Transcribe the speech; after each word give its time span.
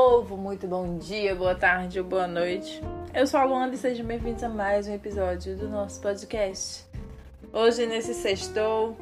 povo, 0.00 0.34
muito 0.34 0.66
bom 0.66 0.96
dia, 0.96 1.34
boa 1.34 1.54
tarde 1.54 2.00
ou 2.00 2.06
boa 2.06 2.26
noite. 2.26 2.80
Eu 3.12 3.26
sou 3.26 3.38
a 3.38 3.44
Luana 3.44 3.74
e 3.74 3.76
sejam 3.76 4.06
bem-vindos 4.06 4.42
a 4.42 4.48
mais 4.48 4.88
um 4.88 4.94
episódio 4.94 5.54
do 5.58 5.68
nosso 5.68 6.00
podcast. 6.00 6.86
Hoje, 7.52 7.84
nesse 7.84 8.14
sextou, 8.14 8.96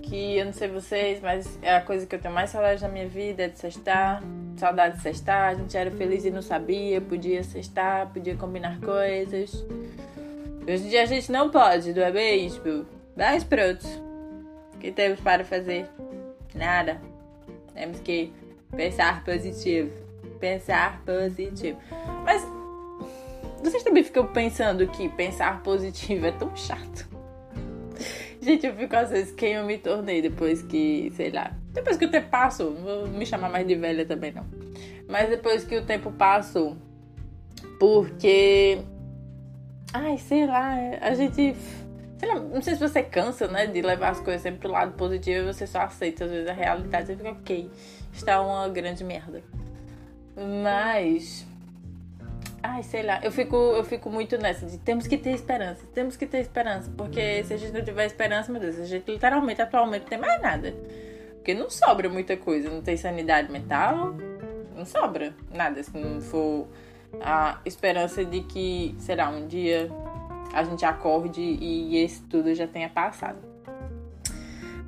que 0.00 0.36
eu 0.36 0.44
não 0.44 0.52
sei 0.52 0.68
vocês, 0.68 1.20
mas 1.20 1.58
é 1.60 1.74
a 1.74 1.80
coisa 1.80 2.06
que 2.06 2.14
eu 2.14 2.20
tenho 2.20 2.32
mais 2.32 2.50
saudade 2.50 2.80
na 2.80 2.88
minha 2.88 3.08
vida, 3.08 3.42
é 3.42 3.48
de 3.48 3.58
sextar. 3.58 4.22
Saudade 4.56 4.98
de 4.98 5.02
sextar, 5.02 5.50
a 5.50 5.54
gente 5.54 5.76
era 5.76 5.90
feliz 5.90 6.24
e 6.24 6.30
não 6.30 6.40
sabia, 6.40 7.00
podia 7.00 7.42
sextar, 7.42 8.08
podia 8.12 8.36
combinar 8.36 8.78
coisas. 8.78 9.66
Hoje 10.62 10.84
em 10.84 10.88
dia 10.88 11.02
a 11.02 11.06
gente 11.06 11.32
não 11.32 11.50
pode, 11.50 11.92
não 11.92 12.02
é 12.04 12.12
mesmo? 12.12 12.86
Mas 13.16 13.42
pronto, 13.42 13.84
o 14.72 14.78
que 14.78 14.92
temos 14.92 15.18
para 15.18 15.44
fazer? 15.44 15.88
Nada. 16.54 17.00
Temos 17.74 17.98
que 17.98 18.32
pensar 18.70 19.24
positivo. 19.24 20.07
Pensar 20.38 21.02
positivo. 21.04 21.78
Mas 22.24 22.46
vocês 23.62 23.82
também 23.82 24.04
ficam 24.04 24.26
pensando 24.26 24.86
que 24.88 25.08
pensar 25.10 25.62
positivo 25.62 26.26
é 26.26 26.32
tão 26.32 26.54
chato. 26.56 27.08
Gente, 28.40 28.66
eu 28.66 28.74
fico 28.74 28.94
às 28.94 29.10
vezes 29.10 29.32
quem 29.32 29.54
eu 29.54 29.64
me 29.64 29.76
tornei 29.76 30.22
depois 30.22 30.62
que, 30.62 31.12
sei 31.16 31.30
lá, 31.30 31.52
depois 31.72 31.96
que 31.96 32.04
o 32.04 32.10
tempo 32.10 32.30
passou, 32.30 32.72
não 32.72 32.82
vou 32.82 33.08
me 33.08 33.26
chamar 33.26 33.50
mais 33.50 33.66
de 33.66 33.74
velha 33.74 34.06
também 34.06 34.32
não. 34.32 34.46
Mas 35.08 35.28
depois 35.28 35.64
que 35.64 35.76
o 35.76 35.84
tempo 35.84 36.12
passou, 36.12 36.76
porque 37.80 38.78
ai, 39.92 40.16
sei 40.18 40.46
lá, 40.46 40.74
a 41.00 41.14
gente 41.14 41.56
sei 42.18 42.28
lá, 42.28 42.40
não 42.40 42.60
sei 42.60 42.74
se 42.74 42.80
você 42.80 43.02
cansa, 43.02 43.46
né, 43.46 43.66
de 43.66 43.80
levar 43.80 44.10
as 44.10 44.20
coisas 44.20 44.42
sempre 44.42 44.60
pro 44.60 44.70
lado 44.70 44.92
positivo 44.92 45.48
e 45.48 45.52
você 45.52 45.66
só 45.66 45.80
aceita 45.80 46.24
às 46.24 46.30
vezes 46.30 46.48
a 46.48 46.52
realidade, 46.52 47.06
você 47.06 47.16
fica 47.16 47.30
OK, 47.30 47.70
está 48.12 48.40
uma 48.40 48.68
grande 48.68 49.04
merda. 49.04 49.42
Mas 50.62 51.46
Ai, 52.62 52.82
sei 52.82 53.02
lá, 53.02 53.20
eu 53.22 53.30
fico, 53.30 53.56
eu 53.56 53.84
fico 53.84 54.10
muito 54.10 54.36
nessa 54.36 54.66
de 54.66 54.78
temos 54.78 55.06
que 55.06 55.16
ter 55.16 55.30
esperança, 55.30 55.86
temos 55.94 56.16
que 56.16 56.26
ter 56.26 56.38
esperança, 56.38 56.90
porque 56.96 57.44
se 57.44 57.54
a 57.54 57.56
gente 57.56 57.72
não 57.72 57.84
tiver 57.84 58.04
esperança, 58.06 58.50
meu 58.50 58.60
Deus, 58.60 58.78
a 58.78 58.84
gente 58.84 59.10
literalmente 59.10 59.62
atualmente 59.62 60.02
não 60.02 60.08
tem 60.08 60.18
mais 60.18 60.42
nada. 60.42 60.74
Porque 61.36 61.54
não 61.54 61.70
sobra 61.70 62.08
muita 62.08 62.36
coisa, 62.36 62.68
não 62.68 62.82
tem 62.82 62.96
sanidade 62.96 63.50
mental, 63.50 64.14
não 64.76 64.84
sobra 64.84 65.34
nada 65.52 65.82
se 65.82 65.96
não 65.96 66.20
for 66.20 66.66
a 67.20 67.60
esperança 67.64 68.24
de 68.24 68.40
que, 68.42 68.94
será, 68.98 69.28
um 69.30 69.46
dia 69.46 69.90
a 70.52 70.64
gente 70.64 70.84
acorde 70.84 71.40
e 71.40 71.96
esse 71.96 72.22
tudo 72.22 72.52
já 72.54 72.66
tenha 72.66 72.88
passado. 72.88 73.38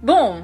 Bom, 0.02 0.42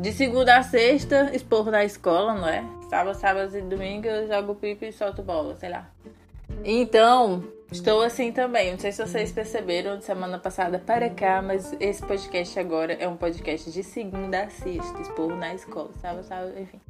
de 0.00 0.12
segunda 0.12 0.56
a 0.56 0.62
sexta, 0.62 1.30
esporro 1.34 1.70
da 1.70 1.84
escola, 1.84 2.34
não 2.34 2.48
é? 2.48 2.64
Sábado, 2.88 3.18
sábado 3.18 3.56
e 3.58 3.62
domingo 3.62 4.06
eu 4.06 4.28
jogo 4.28 4.54
pipa 4.54 4.86
e 4.86 4.92
solto 4.92 5.22
bola, 5.22 5.56
sei 5.56 5.70
lá. 5.70 5.90
Então, 6.64 7.44
estou 7.70 8.00
assim 8.00 8.30
também. 8.30 8.70
Não 8.70 8.78
sei 8.78 8.92
se 8.92 9.04
vocês 9.04 9.32
perceberam 9.32 9.98
de 9.98 10.04
semana 10.04 10.38
passada 10.38 10.78
para 10.78 11.10
cá, 11.10 11.42
mas 11.42 11.74
esse 11.80 12.00
podcast 12.02 12.58
agora 12.58 12.92
é 12.92 13.08
um 13.08 13.16
podcast 13.16 13.70
de 13.72 13.82
segunda 13.82 14.44
a 14.44 14.50
sexta, 14.50 15.02
esporro 15.02 15.34
na 15.34 15.52
escola, 15.54 15.90
sábado, 16.00 16.24
sábado, 16.24 16.52
enfim. 16.58 16.80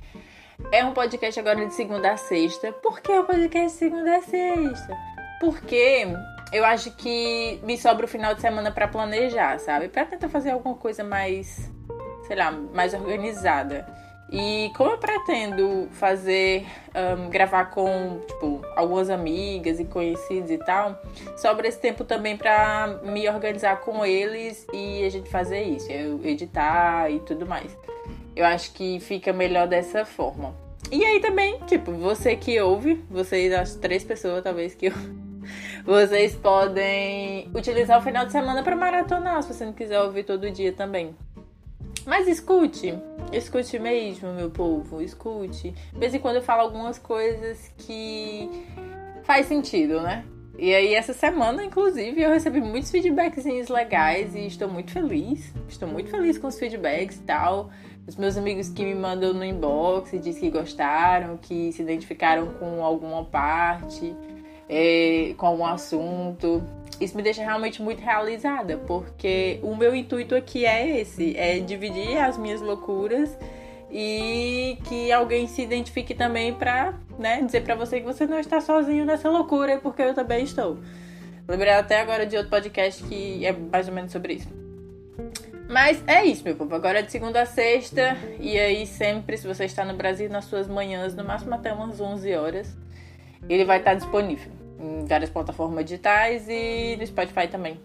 É 0.71 0.85
um 0.85 0.93
podcast 0.93 1.41
agora 1.41 1.67
de 1.67 1.73
segunda 1.73 2.13
a 2.13 2.17
sexta. 2.19 2.73
Por 2.73 3.01
que 3.01 3.13
o 3.13 3.23
um 3.23 3.25
podcast 3.25 3.73
de 3.73 3.79
segunda 3.79 4.17
a 4.17 4.23
sexta? 4.23 4.97
Porque 5.41 6.07
eu 6.53 6.65
acho 6.65 6.91
que 6.93 7.59
me 7.63 7.79
sobra 7.79 8.05
o 8.05 8.09
final 8.09 8.35
de 8.35 8.43
semana 8.43 8.71
para 8.71 8.87
planejar, 8.87 9.59
sabe? 9.61 9.89
Para 9.89 10.05
tentar 10.05 10.29
fazer 10.29 10.51
alguma 10.51 10.75
coisa 10.75 11.03
mais, 11.03 11.71
sei 12.27 12.37
lá, 12.37 12.51
mais 12.51 12.93
organizada. 12.93 13.87
E 14.31 14.73
como 14.77 14.91
eu 14.91 14.99
pretendo 14.99 15.89
fazer, 15.93 16.67
um, 17.17 17.31
gravar 17.31 17.67
com, 17.67 18.21
tipo, 18.27 18.61
algumas 18.75 19.09
amigas 19.09 19.79
e 19.79 19.85
conhecidos 19.85 20.51
e 20.51 20.59
tal, 20.59 21.01
sobra 21.37 21.69
esse 21.69 21.79
tempo 21.79 22.03
também 22.03 22.37
para 22.37 23.01
me 23.05 23.29
organizar 23.29 23.81
com 23.83 24.05
eles 24.05 24.67
e 24.73 25.05
a 25.05 25.11
gente 25.11 25.31
fazer 25.31 25.63
isso, 25.63 25.91
eu 25.91 26.21
editar 26.25 27.09
e 27.11 27.21
tudo 27.21 27.47
mais. 27.47 27.77
Eu 28.35 28.45
acho 28.45 28.73
que 28.73 28.99
fica 28.99 29.33
melhor 29.33 29.69
dessa 29.69 30.05
forma. 30.05 30.55
E 30.91 31.05
aí 31.05 31.21
também, 31.21 31.59
tipo, 31.67 31.93
você 31.93 32.37
que 32.37 32.61
ouve, 32.61 33.05
vocês, 33.09 33.53
as 33.53 33.77
três 33.77 34.03
pessoas 34.05 34.43
talvez 34.43 34.75
que 34.75 34.87
eu, 34.87 34.93
vocês 35.87 36.35
podem 36.35 37.49
utilizar 37.55 37.99
o 37.99 38.03
final 38.03 38.27
de 38.27 38.33
semana 38.33 38.63
para 38.63 38.75
maratonar, 38.75 39.41
se 39.43 39.55
você 39.55 39.65
não 39.65 39.73
quiser 39.73 40.01
ouvir 40.01 40.25
todo 40.25 40.51
dia 40.51 40.73
também. 40.73 41.15
Mas 42.07 42.29
escute, 42.29 42.95
escute 43.33 43.81
mesmo, 43.81 44.33
meu 44.33 44.49
povo, 44.49 45.03
escute. 45.03 45.75
De 45.93 45.99
vez 45.99 46.15
em 46.15 46.21
quando 46.21 46.37
eu 46.37 46.43
falo 46.43 46.63
algumas 46.63 47.01
coisas 47.01 47.73
que 47.79 48.49
faz 49.25 49.47
sentido, 49.47 50.01
né? 50.01 50.25
E 50.57 50.73
aí 50.73 50.95
essa 50.95 51.13
semana, 51.13 51.65
inclusive, 51.65 52.23
eu 52.23 52.31
recebi 52.31 52.61
muitos 52.61 52.93
feedbacks 52.93 53.45
legais 53.69 54.37
e 54.37 54.47
estou 54.47 54.69
muito 54.69 54.93
feliz. 54.93 55.53
Estou 55.69 55.89
muito 55.89 56.09
feliz 56.09 56.39
com 56.39 56.47
os 56.47 56.57
feedbacks 56.57 57.17
e 57.17 57.23
tal. 57.23 57.71
Os 58.07 58.15
meus 58.15 58.37
amigos 58.37 58.69
que 58.69 58.85
me 58.85 58.95
mandam 58.95 59.35
no 59.35 59.45
inbox 59.45 60.13
e 60.13 60.19
dizem 60.21 60.43
que 60.43 60.59
gostaram, 60.59 61.37
que 61.37 61.73
se 61.73 61.83
identificaram 61.83 62.47
com 62.55 62.85
alguma 62.85 63.25
parte, 63.25 64.15
é, 64.69 65.35
com 65.37 65.47
algum 65.47 65.67
assunto 65.67 66.63
isso 67.01 67.17
me 67.17 67.23
deixa 67.23 67.43
realmente 67.43 67.83
muito 67.83 68.01
realizada, 68.01 68.79
porque 68.87 69.59
o 69.63 69.77
meu 69.77 69.95
intuito 69.95 70.35
aqui 70.35 70.65
é 70.65 71.01
esse, 71.01 71.37
é 71.37 71.59
dividir 71.59 72.19
as 72.19 72.39
minhas 72.39 72.61
loucuras 72.61 73.37
e 73.91 74.79
que 74.89 75.13
alguém 75.13 75.47
se 75.47 75.63
identifique 75.63 76.15
também 76.15 76.53
para, 76.53 76.95
né, 77.19 77.43
dizer 77.43 77.63
para 77.63 77.75
você 77.75 78.01
que 78.01 78.07
você 78.07 78.27
não 78.27 78.39
está 78.39 78.61
sozinho 78.61 79.05
nessa 79.05 79.29
loucura, 79.29 79.79
porque 79.79 80.03
eu 80.03 80.15
também 80.15 80.45
estou. 80.45 80.79
Lembrei 81.47 81.73
até 81.73 82.01
agora 82.01 82.27
de 82.27 82.37
outro 82.37 82.51
podcast 82.51 83.03
que 83.05 83.45
é 83.45 83.53
mais 83.53 83.89
ou 83.89 83.95
menos 83.95 84.11
sobre 84.11 84.35
isso. 84.35 84.49
Mas 85.69 86.03
é 86.07 86.25
isso, 86.25 86.45
meu 86.45 86.57
povo. 86.57 86.75
Agora 86.75 87.01
é 87.01 87.03
de 87.03 87.11
segunda 87.11 87.43
a 87.43 87.47
sexta. 87.47 88.17
E 88.39 88.57
aí, 88.57 88.87
sempre, 88.87 89.37
se 89.37 89.47
você 89.47 89.65
está 89.65 89.85
no 89.85 89.95
Brasil, 89.95 90.31
nas 90.31 90.45
suas 90.45 90.69
manhãs, 90.69 91.15
no 91.15 91.25
máximo 91.25 91.55
até 91.55 91.73
umas 91.73 92.01
11 92.01 92.35
horas, 92.35 92.77
ele 93.49 93.65
vai 93.65 93.79
estar 93.79 93.95
disponível 93.95 94.66
em 94.79 95.05
várias 95.07 95.31
plataformas 95.31 95.85
digitais 95.85 96.47
e 96.49 96.97
no 96.97 97.07
Spotify 97.07 97.49
também, 97.49 97.81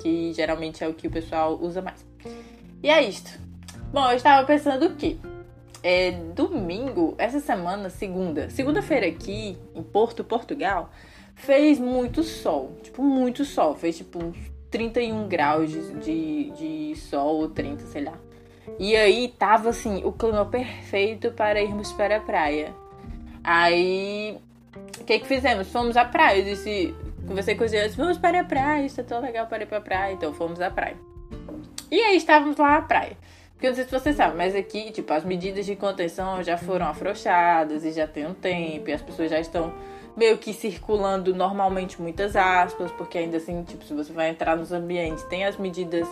que 0.00 0.32
geralmente 0.32 0.82
é 0.82 0.88
o 0.88 0.94
que 0.94 1.06
o 1.06 1.10
pessoal 1.10 1.58
usa 1.60 1.82
mais. 1.82 2.04
E 2.82 2.90
é 2.90 3.02
isto. 3.02 3.38
Bom, 3.92 4.10
eu 4.10 4.16
estava 4.16 4.46
pensando 4.46 4.86
o 4.86 4.96
quê? 4.96 5.16
É, 5.82 6.12
domingo, 6.34 7.14
essa 7.18 7.40
semana, 7.40 7.90
segunda, 7.90 8.48
segunda-feira 8.50 9.06
aqui 9.06 9.58
em 9.74 9.82
Porto, 9.82 10.22
Portugal, 10.22 10.90
fez 11.34 11.78
muito 11.78 12.22
sol, 12.22 12.76
tipo, 12.82 13.02
muito 13.02 13.44
sol, 13.44 13.74
fez 13.74 13.96
tipo 13.96 14.22
uns 14.22 14.36
31 14.70 15.28
graus 15.28 15.70
de, 15.70 15.92
de, 15.94 16.50
de 16.50 16.96
sol, 16.96 17.48
30, 17.50 17.84
sei 17.86 18.04
lá. 18.04 18.14
E 18.78 18.96
aí 18.96 19.28
tava 19.38 19.70
assim, 19.70 20.02
o 20.04 20.12
clima 20.12 20.44
perfeito 20.46 21.32
para 21.32 21.60
irmos 21.60 21.92
para 21.92 22.16
a 22.16 22.20
praia. 22.20 22.74
Aí 23.42 24.38
o 25.00 25.04
que 25.04 25.18
que 25.18 25.26
fizemos? 25.26 25.68
Fomos 25.68 25.96
à 25.96 26.04
praia. 26.04 26.38
Eu 26.38 26.44
disse, 26.44 26.94
conversei 27.26 27.54
com 27.54 27.64
os 27.64 27.70
dias, 27.70 27.94
vamos 27.94 28.18
para 28.18 28.40
a 28.40 28.44
praia, 28.44 28.84
isso 28.84 29.00
é 29.00 29.04
tão 29.04 29.20
legal 29.20 29.46
para 29.46 29.62
ir 29.62 29.66
para 29.66 29.78
a 29.78 29.82
praia. 29.82 30.12
Então 30.12 30.32
fomos 30.32 30.60
à 30.60 30.70
praia. 30.70 30.96
E 31.90 32.00
aí 32.00 32.16
estávamos 32.16 32.56
lá 32.56 32.76
à 32.76 32.82
praia. 32.82 33.16
Porque 33.52 33.66
eu 33.66 33.70
não 33.70 33.76
sei 33.76 33.84
se 33.84 33.90
você 33.92 34.12
sabe, 34.12 34.36
mas 34.36 34.56
aqui, 34.56 34.90
tipo, 34.90 35.12
as 35.12 35.24
medidas 35.24 35.64
de 35.64 35.76
contenção 35.76 36.42
já 36.42 36.56
foram 36.56 36.86
afrouxadas 36.86 37.84
e 37.84 37.92
já 37.92 38.08
tem 38.08 38.26
um 38.26 38.34
tempo, 38.34 38.90
e 38.90 38.92
as 38.92 39.00
pessoas 39.00 39.30
já 39.30 39.38
estão 39.38 39.72
meio 40.16 40.36
que 40.36 40.52
circulando 40.52 41.32
normalmente 41.32 42.02
muitas 42.02 42.34
aspas, 42.34 42.90
porque 42.92 43.18
ainda 43.18 43.36
assim, 43.36 43.62
tipo, 43.62 43.84
se 43.84 43.94
você 43.94 44.12
vai 44.12 44.30
entrar 44.30 44.56
nos 44.56 44.72
ambientes, 44.72 45.22
tem 45.24 45.44
as 45.44 45.56
medidas 45.56 46.08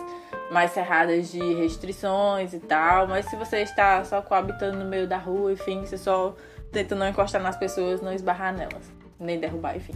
mais 0.49 0.71
cerradas 0.71 1.29
de 1.29 1.39
restrições 1.55 2.53
e 2.53 2.59
tal, 2.59 3.07
mas 3.07 3.25
se 3.25 3.35
você 3.35 3.57
está 3.57 4.01
só 4.05 4.21
coabitando 4.21 4.77
no 4.77 4.85
meio 4.85 5.05
da 5.05 5.17
rua, 5.17 5.51
enfim, 5.51 5.81
você 5.81 5.97
só 5.97 6.33
tenta 6.71 6.95
não 6.95 7.07
encostar 7.07 7.41
nas 7.41 7.57
pessoas, 7.57 8.01
não 8.01 8.13
esbarrar 8.13 8.55
nelas, 8.55 8.91
nem 9.19 9.39
derrubar, 9.39 9.75
enfim. 9.75 9.93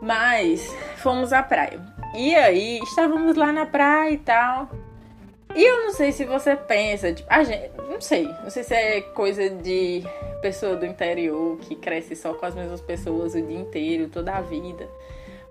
Mas 0.00 0.74
fomos 0.96 1.32
à 1.32 1.42
praia. 1.42 1.80
E 2.14 2.34
aí, 2.34 2.80
estávamos 2.82 3.36
lá 3.36 3.52
na 3.52 3.66
praia 3.66 4.10
e 4.10 4.18
tal. 4.18 4.68
E 5.54 5.62
eu 5.62 5.84
não 5.84 5.92
sei 5.92 6.12
se 6.12 6.24
você 6.24 6.54
pensa, 6.54 7.12
tipo, 7.12 7.28
a 7.30 7.42
gente, 7.42 7.70
não 7.76 8.00
sei, 8.00 8.24
não 8.24 8.50
sei 8.50 8.62
se 8.62 8.72
é 8.72 9.00
coisa 9.00 9.50
de 9.50 10.02
pessoa 10.40 10.76
do 10.76 10.86
interior 10.86 11.58
que 11.58 11.74
cresce 11.74 12.14
só 12.14 12.34
com 12.34 12.46
as 12.46 12.54
mesmas 12.54 12.80
pessoas 12.80 13.34
o 13.34 13.42
dia 13.42 13.58
inteiro, 13.58 14.08
toda 14.08 14.32
a 14.32 14.40
vida. 14.40 14.88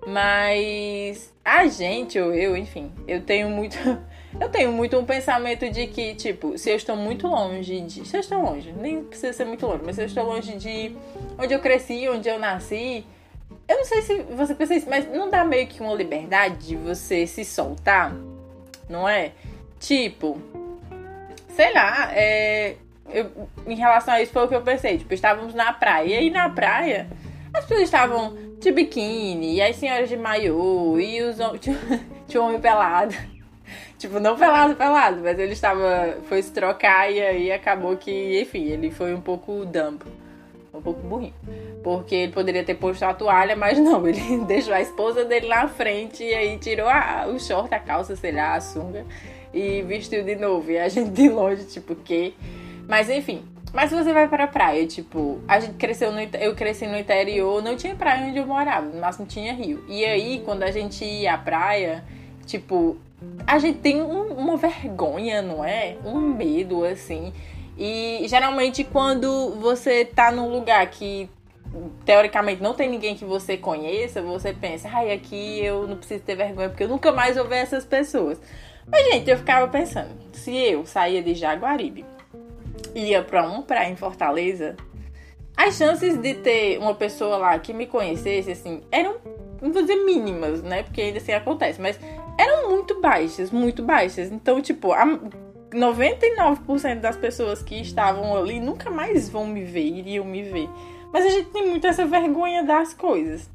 Mas 0.06 1.32
a 1.44 1.66
gente, 1.66 2.18
ou 2.18 2.32
eu, 2.32 2.56
enfim, 2.56 2.90
eu 3.06 3.22
tenho 3.22 3.50
muito 3.50 3.76
eu 4.38 4.48
tenho 4.48 4.70
muito 4.70 4.96
um 4.96 5.04
pensamento 5.04 5.68
de 5.70 5.86
que, 5.88 6.14
tipo, 6.14 6.56
se 6.56 6.70
eu 6.70 6.76
estou 6.76 6.94
muito 6.94 7.26
longe 7.26 7.80
de. 7.80 8.06
Se 8.06 8.16
eu 8.16 8.20
estou 8.20 8.40
longe, 8.40 8.72
nem 8.72 9.02
precisa 9.02 9.32
ser 9.32 9.44
muito 9.44 9.66
longe, 9.66 9.82
mas 9.84 9.96
se 9.96 10.02
eu 10.02 10.06
estou 10.06 10.24
longe 10.24 10.56
de 10.56 10.94
onde 11.38 11.54
eu 11.54 11.60
cresci, 11.60 12.08
onde 12.08 12.28
eu 12.28 12.38
nasci. 12.38 13.04
Eu 13.66 13.78
não 13.78 13.84
sei 13.84 14.02
se 14.02 14.22
você 14.22 14.54
pensa 14.54 14.74
isso, 14.74 14.88
mas 14.88 15.08
não 15.10 15.30
dá 15.30 15.44
meio 15.44 15.66
que 15.66 15.80
uma 15.80 15.94
liberdade 15.94 16.68
de 16.68 16.76
você 16.76 17.26
se 17.26 17.44
soltar, 17.44 18.14
não 18.88 19.08
é? 19.08 19.32
Tipo, 19.78 20.40
sei 21.54 21.72
lá, 21.72 22.10
é. 22.12 22.76
eu, 23.12 23.30
em 23.66 23.76
relação 23.76 24.14
a 24.14 24.22
isso 24.22 24.32
foi 24.32 24.44
o 24.44 24.48
que 24.48 24.54
eu 24.54 24.62
pensei. 24.62 24.98
Tipo, 24.98 25.14
estávamos 25.14 25.54
na 25.54 25.72
praia. 25.72 26.20
E 26.20 26.30
na 26.30 26.48
praia, 26.48 27.08
as 27.54 27.64
pessoas 27.64 27.82
estavam 27.82 28.36
de 28.58 28.70
biquíni, 28.70 29.54
e 29.54 29.62
as 29.62 29.76
senhoras 29.76 30.08
de 30.08 30.16
maiô, 30.16 30.98
e 30.98 31.22
os 31.22 31.40
homens. 31.40 31.62
Tinha 32.28 32.42
um 32.42 32.46
homem 32.46 32.60
pelado. 32.60 33.14
Tipo, 33.98 34.18
não 34.18 34.36
pelado, 34.36 34.74
pelado, 34.76 35.20
mas 35.22 35.38
ele 35.38 35.52
estava. 35.52 36.16
Foi 36.28 36.42
se 36.42 36.52
trocar 36.52 37.10
e 37.10 37.20
aí 37.20 37.52
acabou 37.52 37.96
que, 37.96 38.40
enfim, 38.40 38.64
ele 38.64 38.90
foi 38.90 39.14
um 39.14 39.20
pouco 39.20 39.64
dumb. 39.66 40.00
Um 40.72 40.80
pouco 40.80 41.00
burrinho. 41.00 41.34
Porque 41.82 42.14
ele 42.14 42.32
poderia 42.32 42.64
ter 42.64 42.76
posto 42.76 43.02
a 43.02 43.12
toalha, 43.12 43.54
mas 43.56 43.78
não, 43.78 44.06
ele 44.08 44.38
deixou 44.46 44.72
a 44.72 44.80
esposa 44.80 45.24
dele 45.24 45.48
na 45.48 45.68
frente 45.68 46.22
e 46.24 46.32
aí 46.32 46.56
tirou 46.58 46.88
a, 46.88 47.26
o 47.28 47.38
short, 47.38 47.74
a 47.74 47.78
calça, 47.78 48.16
sei 48.16 48.32
lá, 48.32 48.54
a 48.54 48.60
sunga 48.60 49.04
e 49.52 49.82
vestiu 49.82 50.24
de 50.24 50.36
novo. 50.36 50.70
E 50.70 50.78
a 50.78 50.88
gente 50.88 51.10
de 51.10 51.28
longe, 51.28 51.64
tipo, 51.64 51.94
que. 51.94 52.34
Mas 52.88 53.10
enfim. 53.10 53.44
Mas 53.72 53.90
se 53.90 53.96
você 53.96 54.12
vai 54.12 54.26
pra 54.28 54.46
praia, 54.46 54.86
tipo, 54.86 55.40
a 55.46 55.60
gente 55.60 55.74
cresceu 55.74 56.10
no. 56.10 56.20
Eu 56.20 56.54
cresci 56.54 56.86
no 56.86 56.98
interior, 56.98 57.62
não 57.62 57.76
tinha 57.76 57.94
praia 57.94 58.26
onde 58.26 58.38
eu 58.38 58.46
morava, 58.46 58.86
no 58.86 59.00
máximo 59.00 59.26
tinha 59.26 59.52
rio. 59.52 59.84
E 59.88 60.04
aí, 60.04 60.42
quando 60.44 60.64
a 60.64 60.70
gente 60.70 61.04
ia 61.04 61.34
à 61.34 61.38
praia, 61.38 62.04
tipo, 62.46 62.96
a 63.46 63.58
gente 63.58 63.78
tem 63.78 64.02
um, 64.02 64.32
uma 64.32 64.56
vergonha, 64.56 65.40
não 65.40 65.64
é? 65.64 65.96
Um 66.04 66.20
medo, 66.20 66.84
assim. 66.84 67.32
E 67.78 68.26
geralmente 68.28 68.84
quando 68.84 69.54
você 69.58 70.04
tá 70.04 70.30
num 70.30 70.50
lugar 70.50 70.86
que 70.90 71.30
teoricamente 72.04 72.62
não 72.62 72.74
tem 72.74 72.90
ninguém 72.90 73.14
que 73.14 73.24
você 73.24 73.56
conheça, 73.56 74.20
você 74.20 74.52
pensa, 74.52 74.88
ai, 74.92 75.12
aqui 75.12 75.64
eu 75.64 75.86
não 75.86 75.96
preciso 75.96 76.22
ter 76.22 76.34
vergonha, 76.34 76.68
porque 76.68 76.84
eu 76.84 76.88
nunca 76.88 77.12
mais 77.12 77.36
vou 77.36 77.46
ver 77.46 77.56
essas 77.56 77.84
pessoas. 77.84 78.40
Mas, 78.86 79.04
gente, 79.06 79.30
eu 79.30 79.38
ficava 79.38 79.68
pensando, 79.68 80.10
se 80.32 80.54
eu 80.54 80.84
saía 80.84 81.22
de 81.22 81.34
Jaguaribe 81.34 82.04
ia 82.94 83.22
pra 83.22 83.46
uma 83.46 83.62
praia 83.62 83.90
em 83.90 83.96
Fortaleza, 83.96 84.76
as 85.56 85.76
chances 85.76 86.16
de 86.16 86.34
ter 86.34 86.78
uma 86.78 86.94
pessoa 86.94 87.36
lá 87.36 87.58
que 87.58 87.72
me 87.72 87.86
conhecesse, 87.86 88.50
assim, 88.50 88.82
eram, 88.90 89.16
não 89.60 89.72
vou 89.72 89.82
dizer 89.82 89.96
mínimas, 89.96 90.62
né? 90.62 90.82
Porque 90.82 91.02
ainda 91.02 91.18
assim 91.18 91.32
acontece, 91.32 91.80
mas 91.80 92.00
eram 92.38 92.70
muito 92.70 93.00
baixas, 93.00 93.50
muito 93.50 93.82
baixas. 93.82 94.32
Então, 94.32 94.60
tipo, 94.62 94.92
a 94.92 95.04
99% 95.70 97.00
das 97.00 97.16
pessoas 97.16 97.62
que 97.62 97.80
estavam 97.80 98.36
ali 98.36 98.58
nunca 98.58 98.90
mais 98.90 99.28
vão 99.28 99.46
me 99.46 99.64
ver, 99.64 99.86
iriam 99.86 100.24
me 100.24 100.42
ver. 100.42 100.68
Mas 101.12 101.26
a 101.26 101.28
gente 101.28 101.50
tem 101.50 101.66
muito 101.66 101.86
essa 101.86 102.06
vergonha 102.06 102.62
das 102.64 102.94
coisas. 102.94 103.50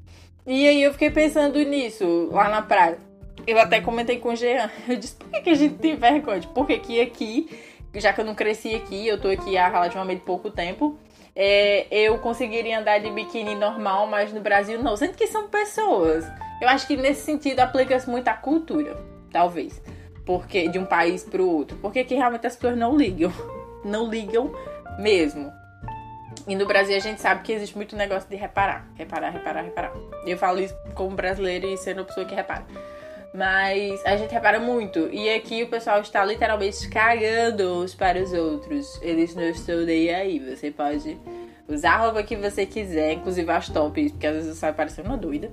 E 0.46 0.68
aí 0.68 0.84
eu 0.84 0.92
fiquei 0.92 1.10
pensando 1.10 1.58
nisso 1.64 2.30
lá 2.32 2.50
na 2.50 2.62
praia. 2.62 3.00
Eu 3.48 3.60
até 3.60 3.82
comentei 3.82 4.20
com 4.20 4.30
o 4.30 4.36
Jean. 4.36 4.70
Eu 4.88 4.96
disse, 4.98 5.16
por 5.16 5.30
que, 5.30 5.42
que 5.42 5.50
a 5.50 5.56
gente 5.56 5.76
tem 5.76 5.96
vergonha? 5.96 6.42
Por 6.54 6.66
que, 6.68 6.80
que 6.80 7.02
aqui, 7.02 7.50
já 8.00 8.14
que 8.14 8.22
eu 8.22 8.26
não 8.26 8.36
cresci 8.36 8.76
aqui, 8.76 9.08
eu 9.08 9.20
tô 9.20 9.28
aqui 9.28 9.58
há 9.58 9.68
relativamente 9.68 10.22
pouco 10.22 10.50
tempo, 10.50 10.98
é, 11.36 11.88
eu 11.92 12.18
conseguiria 12.20 12.80
andar 12.80 13.00
de 13.00 13.10
biquíni 13.12 13.56
normal, 13.56 14.08
mas 14.08 14.32
no 14.32 14.40
Brasil 14.40 14.82
não. 14.82 14.96
Sendo 14.96 15.16
que 15.16 15.28
são 15.28 15.50
pessoas. 15.50 16.26
Eu 16.62 16.70
acho 16.70 16.88
que 16.88 16.96
nesse 16.96 17.22
sentido 17.22 17.60
aplica-se 17.60 18.10
muito 18.10 18.28
à 18.30 18.34
cultura, 18.34 18.98
talvez. 19.32 19.82
Porque 20.26 20.70
de 20.70 20.80
um 20.80 20.86
país 20.86 21.24
para 21.24 21.44
outro. 21.44 21.78
Porque 21.78 22.04
que 22.04 22.16
realmente 22.16 22.48
as 22.48 22.56
pessoas 22.56 22.78
não 22.78 22.96
ligam. 22.96 23.32
Não 23.86 24.10
ligam 24.10 24.52
mesmo. 24.98 25.54
E 26.48 26.56
no 26.56 26.66
Brasil 26.66 26.96
a 26.96 27.00
gente 27.00 27.22
sabe 27.22 27.44
que 27.44 27.52
existe 27.52 27.76
muito 27.76 27.96
negócio 27.96 28.28
de 28.28 28.36
reparar. 28.36 28.88
Reparar, 28.96 29.30
reparar, 29.30 29.62
reparar. 29.62 29.94
Eu 30.26 30.36
falo 30.40 30.60
isso 30.60 30.76
como 30.96 31.16
brasileiro 31.16 31.68
e 31.68 31.78
sendo 31.78 32.00
uma 32.00 32.06
pessoa 32.06 32.26
que 32.26 32.34
repara. 32.34 32.66
Mas 33.36 34.02
a 34.06 34.16
gente 34.16 34.32
repara 34.32 34.60
muito. 34.60 35.10
E 35.12 35.30
aqui 35.30 35.64
o 35.64 35.68
pessoal 35.68 36.00
está 36.00 36.24
literalmente 36.24 36.88
cagando 36.88 37.82
uns 37.84 37.94
para 37.94 38.22
os 38.22 38.32
outros. 38.32 39.00
Eles 39.02 39.36
não 39.36 39.44
estão 39.44 39.82
nem 39.82 40.10
aí. 40.10 40.40
Você 40.40 40.72
pode 40.72 41.18
usar 41.68 41.96
a 41.96 41.98
roupa 41.98 42.24
que 42.24 42.36
você 42.36 42.66
quiser, 42.66 43.14
inclusive 43.14 43.52
as 43.52 43.68
tops, 43.68 44.12
porque 44.12 44.28
às 44.28 44.34
vezes 44.34 44.50
eu 44.50 44.56
saio 44.56 44.74
parecendo 44.74 45.10
uma 45.10 45.18
doida 45.18 45.52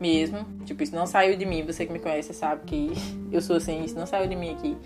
mesmo. 0.00 0.46
Tipo, 0.64 0.82
isso 0.82 0.94
não 0.94 1.06
saiu 1.06 1.36
de 1.36 1.44
mim. 1.44 1.62
Você 1.64 1.84
que 1.84 1.92
me 1.92 1.98
conhece 1.98 2.32
sabe 2.32 2.62
que 2.64 2.92
eu 3.30 3.42
sou 3.42 3.56
assim, 3.56 3.84
isso 3.84 3.98
não 3.98 4.06
saiu 4.06 4.26
de 4.26 4.34
mim 4.34 4.52
aqui. 4.52 4.76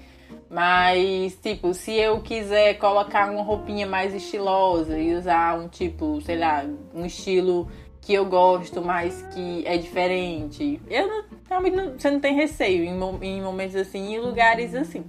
Mas, 0.51 1.39
tipo, 1.43 1.73
se 1.75 1.93
eu 1.93 2.21
quiser 2.21 2.75
colocar 2.79 3.31
uma 3.31 3.43
roupinha 3.43 3.87
mais 3.87 4.15
estilosa 4.15 4.99
e 4.99 5.15
usar 5.15 5.59
um 5.59 5.69
tipo, 5.69 6.21
sei 6.23 6.39
lá, 6.39 6.65
um 6.95 7.05
estilo 7.05 7.69
que 8.01 8.15
eu 8.15 8.25
gosto, 8.25 8.81
mas 8.81 9.23
que 9.35 9.63
é 9.67 9.77
diferente, 9.77 10.81
eu 10.89 11.07
não, 11.07 11.25
realmente 11.49 11.77
não, 11.77 11.99
você 11.99 12.11
não 12.11 12.21
tem 12.21 12.35
receio 12.35 12.85
em, 12.85 13.27
em 13.27 13.43
momentos 13.43 13.77
assim, 13.77 14.15
em 14.15 14.19
lugares 14.19 14.75
assim. 14.75 15.05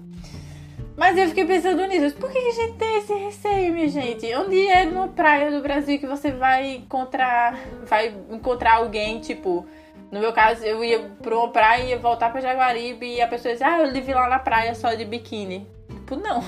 Mas 0.96 1.18
eu 1.18 1.30
fiquei 1.30 1.46
pensando 1.46 1.86
nisso. 1.86 2.18
Por 2.18 2.30
que 2.30 2.38
a 2.38 2.52
gente 2.52 2.74
tem 2.74 2.98
esse 2.98 3.14
receio, 3.14 3.74
minha 3.74 3.88
gente? 3.88 4.36
Onde 4.36 4.68
é 4.68 4.84
numa 4.84 5.08
praia 5.08 5.50
do 5.50 5.62
Brasil 5.62 5.98
que 5.98 6.06
você 6.06 6.30
vai 6.30 6.76
encontrar, 6.76 7.58
vai 7.86 8.14
encontrar 8.30 8.78
alguém, 8.78 9.22
tipo, 9.22 9.66
no 10.12 10.20
meu 10.20 10.34
caso, 10.34 10.66
eu 10.66 10.84
ia 10.84 11.00
pra 11.22 11.38
uma 11.38 11.50
praia, 11.52 11.84
ia 11.84 11.98
voltar 11.98 12.30
pra 12.32 12.42
Jaguaribe 12.42 13.06
e 13.06 13.22
a 13.22 13.28
pessoa 13.28 13.54
dizia, 13.54 13.68
ah, 13.68 13.80
eu 13.80 13.92
lhe 13.92 14.02
vi 14.02 14.14
lá 14.14 14.28
na 14.28 14.40
praia 14.40 14.76
só 14.76 14.94
de 14.94 15.06
biquíni. 15.06 15.66
Tipo, 15.88 16.18
não. 16.18 16.44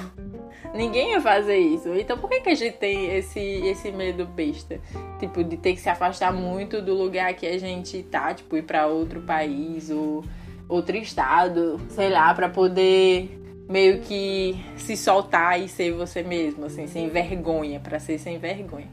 Ninguém 0.74 1.12
ia 1.12 1.22
fazer 1.22 1.58
isso. 1.58 1.90
Então 1.96 2.18
por 2.18 2.30
que, 2.30 2.42
que 2.42 2.50
a 2.50 2.56
gente 2.56 2.78
tem 2.78 3.16
esse, 3.16 3.40
esse 3.40 3.92
medo 3.92 4.26
besta? 4.26 4.80
Tipo, 5.20 5.44
de 5.44 5.58
ter 5.58 5.74
que 5.74 5.82
se 5.82 5.90
afastar 5.90 6.32
muito 6.32 6.82
do 6.82 6.94
lugar 6.94 7.34
que 7.34 7.46
a 7.46 7.58
gente 7.58 8.04
tá, 8.04 8.34
tipo, 8.34 8.56
ir 8.56 8.64
pra 8.64 8.88
outro 8.88 9.22
país 9.22 9.90
ou 9.90 10.24
outro 10.70 10.96
estado, 10.96 11.80
sei 11.90 12.10
lá, 12.10 12.34
pra 12.34 12.48
poder 12.48 13.38
meio 13.68 14.00
que 14.00 14.56
se 14.78 14.98
soltar 14.98 15.60
e 15.62 15.68
ser 15.68 15.92
você 15.94 16.24
mesmo, 16.24 16.66
assim, 16.66 16.88
sem 16.88 17.10
vergonha, 17.10 17.80
para 17.80 18.00
ser 18.00 18.18
sem 18.18 18.38
vergonha. 18.38 18.88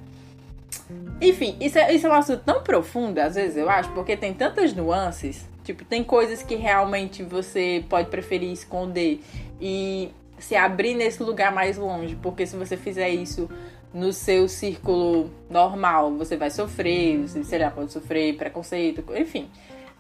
Enfim, 1.21 1.57
isso 1.61 1.79
é, 1.79 1.93
isso 1.93 2.07
é 2.07 2.11
um 2.11 2.15
assunto 2.15 2.43
tão 2.45 2.63
profundo, 2.63 3.19
às 3.19 3.35
vezes 3.35 3.57
eu 3.57 3.69
acho, 3.69 3.91
porque 3.93 4.17
tem 4.17 4.33
tantas 4.33 4.73
nuances. 4.73 5.49
Tipo, 5.65 5.85
tem 5.85 6.03
coisas 6.03 6.43
que 6.43 6.55
realmente 6.55 7.23
você 7.23 7.85
pode 7.89 8.09
preferir 8.09 8.51
esconder 8.51 9.21
e 9.61 10.11
se 10.39 10.57
abrir 10.57 10.95
nesse 10.95 11.23
lugar 11.23 11.53
mais 11.53 11.77
longe, 11.77 12.17
porque 12.17 12.47
se 12.47 12.57
você 12.57 12.77
fizer 12.77 13.09
isso 13.11 13.49
no 13.93 14.13
seu 14.13 14.49
círculo 14.49 15.31
normal, 15.49 16.13
você 16.13 16.37
vai 16.37 16.51
sofrer, 16.51 17.19
você, 17.19 17.43
sei 17.45 17.59
lá, 17.59 17.71
pode 17.71 17.93
sofrer 17.93 18.37
preconceito, 18.37 19.05
enfim. 19.17 19.49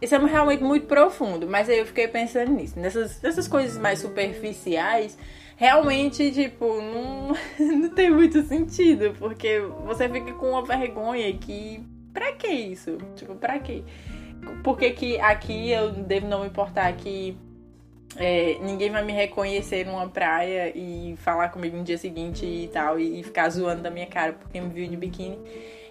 Isso 0.00 0.14
é 0.14 0.19
realmente 0.19 0.62
muito 0.62 0.87
profundo, 0.87 1.49
mas 1.49 1.69
aí 1.69 1.79
eu 1.79 1.87
fiquei 1.87 2.06
pensando 2.06 2.52
nisso, 2.52 2.79
nessas, 2.79 3.20
nessas 3.20 3.49
coisas 3.49 3.76
mais 3.76 3.99
superficiais 3.99 5.19
realmente, 5.58 6.31
tipo, 6.31 6.81
não, 6.81 7.34
não 7.58 7.89
tem 7.91 8.10
muito 8.10 8.43
sentido, 8.43 9.15
porque 9.19 9.60
você 9.84 10.08
fica 10.08 10.32
com 10.32 10.51
uma 10.51 10.65
vergonha 10.65 11.31
que. 11.34 11.84
Pra 12.15 12.32
que 12.32 12.48
isso? 12.48 12.96
Tipo, 13.15 13.34
pra 13.34 13.58
quê? 13.58 13.82
Por 14.65 14.79
que, 14.79 14.91
que 14.93 15.20
aqui 15.20 15.70
eu 15.70 15.91
devo 15.91 16.27
não 16.27 16.41
me 16.41 16.46
importar 16.46 16.93
que 16.94 17.36
é, 18.17 18.58
ninguém 18.60 18.91
vai 18.91 19.05
me 19.05 19.12
reconhecer 19.12 19.84
numa 19.84 20.08
praia 20.08 20.72
e 20.74 21.15
falar 21.19 21.48
comigo 21.50 21.77
no 21.77 21.84
dia 21.84 21.98
seguinte 21.98 22.44
e 22.44 22.69
tal, 22.72 22.98
e, 22.98 23.20
e 23.20 23.22
ficar 23.22 23.48
zoando 23.50 23.82
da 23.82 23.91
minha 23.91 24.06
cara 24.06 24.32
porque 24.32 24.60
me 24.60 24.69
viu 24.69 24.88
de 24.88 24.96
biquíni? 24.96 25.38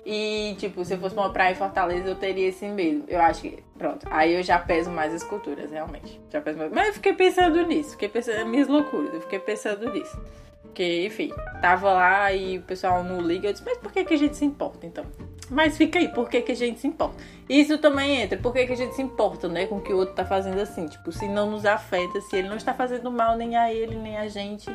E, 0.09 0.55
tipo, 0.57 0.85
se 0.85 0.93
eu 0.93 0.99
fosse 0.99 1.13
pra 1.13 1.25
uma 1.25 1.33
praia 1.33 1.51
em 1.51 1.55
Fortaleza, 1.55 2.07
eu 2.07 2.15
teria 2.15 2.47
esse 2.47 2.65
medo. 2.65 3.03
Eu 3.09 3.19
acho 3.19 3.41
que, 3.41 3.61
pronto, 3.77 4.07
aí 4.09 4.35
eu 4.35 4.41
já 4.41 4.57
peso 4.57 4.89
mais 4.89 5.13
as 5.13 5.21
culturas, 5.21 5.69
realmente. 5.69 6.21
Já 6.29 6.39
peso 6.39 6.57
mais. 6.57 6.71
Mas 6.71 6.87
eu 6.87 6.93
fiquei 6.93 7.13
pensando 7.13 7.61
nisso, 7.65 7.91
fiquei 7.91 8.07
pensando 8.07 8.37
nas 8.37 8.47
minhas 8.47 8.69
loucuras, 8.69 9.13
eu 9.13 9.19
fiquei 9.19 9.39
pensando 9.39 9.91
nisso. 9.91 10.17
Porque, 10.61 11.05
enfim, 11.05 11.33
tava 11.61 11.91
lá 11.91 12.31
e 12.31 12.57
o 12.57 12.61
pessoal 12.61 13.03
não 13.03 13.19
liga. 13.19 13.49
Eu 13.49 13.51
disse, 13.51 13.65
mas 13.65 13.77
por 13.79 13.91
que, 13.91 14.05
que 14.05 14.13
a 14.13 14.17
gente 14.17 14.37
se 14.37 14.45
importa, 14.45 14.85
então? 14.85 15.05
Mas 15.49 15.77
fica 15.77 15.99
aí, 15.99 16.09
por 16.09 16.29
que, 16.29 16.41
que 16.41 16.51
a 16.51 16.55
gente 16.55 16.79
se 16.79 16.87
importa? 16.87 17.15
Isso 17.47 17.77
também 17.77 18.21
entra, 18.21 18.37
por 18.37 18.51
que, 18.51 18.65
que 18.65 18.73
a 18.73 18.77
gente 18.77 18.95
se 18.95 19.01
importa, 19.01 19.47
né, 19.47 19.65
com 19.65 19.77
o 19.77 19.81
que 19.81 19.93
o 19.93 19.97
outro 19.97 20.13
tá 20.13 20.25
fazendo 20.25 20.59
assim? 20.59 20.87
Tipo, 20.87 21.11
se 21.11 21.27
não 21.27 21.49
nos 21.49 21.65
afeta, 21.65 22.19
se 22.19 22.35
ele 22.35 22.49
não 22.49 22.57
está 22.57 22.73
fazendo 22.73 23.09
mal 23.09 23.37
nem 23.37 23.55
a 23.55 23.73
ele, 23.73 23.95
nem 23.95 24.17
a 24.17 24.27
gente 24.27 24.69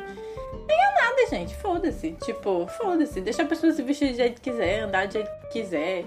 nem 0.67 0.77
é 0.77 0.93
nada, 0.93 1.29
gente. 1.29 1.55
Foda-se. 1.55 2.13
Tipo, 2.23 2.67
foda-se. 2.67 3.21
Deixa 3.21 3.43
a 3.43 3.45
pessoa 3.45 3.71
se 3.73 3.81
vestir 3.81 4.11
do 4.11 4.15
jeito 4.15 4.41
que 4.41 4.51
quiser, 4.51 4.81
andar 4.81 5.07
do 5.07 5.13
jeito 5.13 5.29
que 5.41 5.61
quiser. 5.61 6.05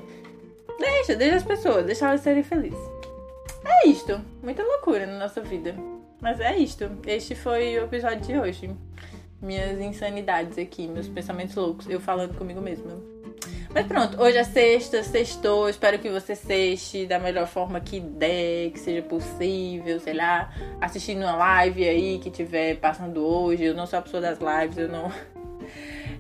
Deixa, 0.79 1.15
deixa 1.15 1.37
as 1.37 1.43
pessoas, 1.43 1.87
deixa 1.87 2.07
elas 2.07 2.21
serem 2.21 2.43
felizes. 2.43 2.79
É 3.65 3.89
isto. 3.89 4.21
Muita 4.43 4.63
loucura 4.63 5.07
na 5.07 5.19
nossa 5.19 5.41
vida. 5.41 5.75
Mas 6.21 6.41
é 6.41 6.57
isto. 6.57 6.91
Este 7.07 7.35
foi 7.35 7.79
o 7.79 7.85
episódio 7.85 8.21
de 8.21 8.39
hoje. 8.39 8.71
Minhas 9.41 9.79
insanidades 9.81 10.57
aqui, 10.59 10.89
meus 10.89 11.09
pensamentos 11.09 11.55
loucos. 11.55 11.89
Eu 11.89 12.01
falando 12.01 12.37
comigo 12.37 12.61
mesma. 12.61 13.16
Mas 13.73 13.87
pronto, 13.87 14.21
hoje 14.21 14.39
é 14.39 14.45
sexta, 14.45 15.03
sextou. 15.03 15.69
Espero 15.69 15.99
que 15.99 16.09
você 16.09 16.35
sexte 16.35 17.07
da 17.07 17.19
melhor 17.19 17.47
forma 17.47 17.81
que 17.81 18.01
der, 18.01 18.71
que 18.71 18.79
seja 18.79 19.03
possível, 19.03 20.01
sei 20.01 20.15
lá. 20.15 20.51
Assistindo 20.81 21.21
uma 21.21 21.37
live 21.37 21.87
aí 21.87 22.19
que 22.19 22.31
tiver 22.31 22.77
passando 22.77 23.25
hoje. 23.25 23.65
Eu 23.65 23.75
não 23.75 23.87
sou 23.87 23.99
a 23.99 24.03
pessoa 24.03 24.21
das 24.21 24.39
lives, 24.39 24.79
eu 24.79 24.89
não. 24.89 25.11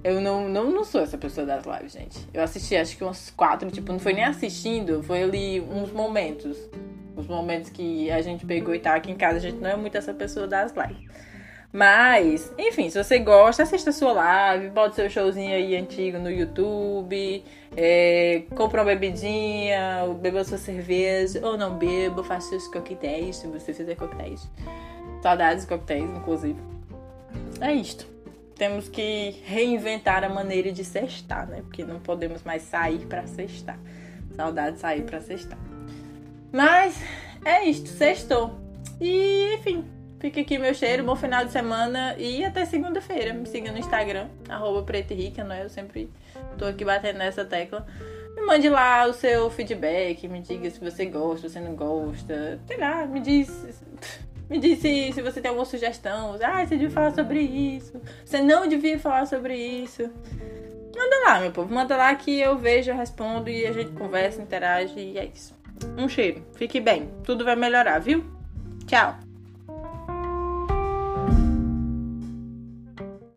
Eu 0.05 0.21
não, 0.21 0.49
não, 0.49 0.71
não 0.71 0.85
sou 0.85 1.00
essa 1.00 1.19
pessoa 1.19 1.45
das 1.45 1.65
lives, 1.65 1.93
gente. 1.93 2.17
Eu 2.33 2.41
assisti 2.41 2.76
acho 2.76 2.97
que 2.97 3.03
uns 3.03 3.31
quatro, 3.31 3.69
tipo, 3.73 3.91
não 3.91 3.99
foi 3.99 4.12
nem 4.12 4.23
assistindo, 4.25 5.03
foi 5.03 5.25
ali 5.25 5.61
uns 5.61 5.91
momentos. 5.91 6.57
Os 7.17 7.26
momentos 7.26 7.71
que 7.71 8.09
a 8.11 8.23
gente 8.23 8.47
pegou 8.47 8.73
e 8.73 8.79
tá 8.79 8.95
aqui 8.95 9.11
em 9.11 9.17
casa, 9.17 9.38
a 9.38 9.41
gente 9.41 9.57
não 9.57 9.69
é 9.69 9.75
muito 9.75 9.97
essa 9.97 10.15
pessoa 10.15 10.47
das 10.47 10.73
lives. 10.73 11.09
Mas, 11.73 12.52
enfim, 12.58 12.88
se 12.88 13.02
você 13.02 13.18
gosta, 13.18 13.62
assista 13.62 13.90
a 13.90 13.92
sua 13.92 14.12
live, 14.12 14.70
bota 14.70 14.94
seu 14.94 15.11
showzinho 15.11 15.54
aí 15.54 15.76
antigo 15.76 16.18
no 16.18 16.30
YouTube, 16.30 17.44
é, 17.76 18.44
compra 18.54 18.80
uma 18.80 18.87
bebidinha, 18.87 20.06
beba 20.20 20.42
sua 20.44 20.58
cerveja, 20.58 21.40
ou 21.46 21.58
não 21.58 21.76
beba, 21.76 22.25
faça 22.25 22.50
seus 22.50 22.68
coquetéis, 22.68 23.37
se 23.37 23.46
você 23.46 23.75
fizer 23.75 23.94
coquetéis. 23.94 24.49
Saudades 25.23 25.64
de 25.64 25.68
coquetéis, 25.68 26.08
inclusive. 26.11 26.61
É 27.61 27.73
isto. 27.73 28.06
Temos 28.54 28.88
que 28.88 29.42
reinventar 29.44 30.25
a 30.25 30.28
maneira 30.28 30.73
de 30.73 30.82
cestar, 30.82 31.46
né? 31.46 31.61
Porque 31.61 31.85
não 31.85 32.00
podemos 32.00 32.42
mais 32.42 32.62
sair 32.62 33.04
para 33.06 33.26
cestar. 33.26 33.78
Saudade 34.35 34.76
de 34.76 34.80
sair 34.80 35.02
para 35.02 35.20
cestar. 35.20 35.58
Mas 36.50 36.99
é 37.44 37.64
isto, 37.64 37.88
sextou. 37.88 38.58
E, 38.99 39.56
enfim, 39.56 39.85
fica 40.26 40.40
aqui 40.40 40.59
meu 40.59 40.75
cheiro, 40.75 41.04
bom 41.04 41.14
final 41.14 41.45
de 41.45 41.52
semana 41.52 42.16
e 42.18 42.45
até 42.45 42.64
segunda-feira. 42.64 43.33
Me 43.33 43.47
siga 43.47 43.71
no 43.71 43.78
Instagram, 43.78 44.28
arroba 44.49 44.83
Preta 44.83 45.14
Rica, 45.14 45.47
é? 45.54 45.62
Eu 45.62 45.68
sempre 45.68 46.11
tô 46.59 46.64
aqui 46.64 46.85
batendo 46.85 47.18
nessa 47.18 47.45
tecla. 47.45 47.87
Me 48.35 48.42
mande 48.42 48.68
lá 48.68 49.06
o 49.06 49.12
seu 49.12 49.49
feedback, 49.50 50.26
me 50.26 50.40
diga 50.40 50.68
se 50.68 50.80
você 50.80 51.06
gosta, 51.06 51.49
se 51.49 51.54
você 51.54 51.61
não 51.61 51.76
gosta. 51.76 52.59
Sei 52.66 52.76
lá, 52.76 53.06
me 53.06 53.21
diz. 53.21 53.85
Me 54.50 54.59
diz 54.59 54.80
se, 54.80 55.12
se 55.12 55.23
você 55.23 55.40
tem 55.40 55.49
alguma 55.49 55.64
sugestão. 55.64 56.37
Ah, 56.42 56.66
você 56.66 56.76
devia 56.76 56.90
falar 56.90 57.12
sobre 57.12 57.40
isso. 57.40 58.00
Você 58.25 58.42
não 58.42 58.66
devia 58.66 58.99
falar 58.99 59.26
sobre 59.26 59.56
isso. 59.56 60.02
Manda 60.97 61.16
lá, 61.25 61.40
meu 61.40 61.52
povo. 61.52 61.73
Manda 61.73 61.97
lá 61.97 62.12
que 62.16 62.40
eu 62.40 62.59
vejo, 62.59 62.90
eu 62.90 62.97
respondo 62.97 63.49
e 63.49 63.64
a 63.64 63.73
gente 63.73 63.92
conversa, 63.92 64.42
interage 64.42 64.99
e 64.99 65.18
é 65.18 65.25
isso. 65.25 65.54
Um 65.97 66.09
cheiro. 66.09 66.45
Fique 66.54 66.80
bem. 66.80 67.11
Tudo 67.23 67.45
vai 67.45 67.54
melhorar, 67.54 68.00
viu? 68.00 68.25
Tchau! 68.87 69.25